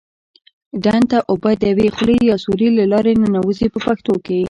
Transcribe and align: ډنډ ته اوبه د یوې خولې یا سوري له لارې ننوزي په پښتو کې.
ډنډ 0.83 1.05
ته 1.11 1.17
اوبه 1.31 1.51
د 1.57 1.63
یوې 1.71 1.87
خولې 1.95 2.17
یا 2.29 2.35
سوري 2.43 2.69
له 2.77 2.83
لارې 2.91 3.11
ننوزي 3.23 3.67
په 3.73 3.79
پښتو 3.87 4.13
کې. 4.25 4.39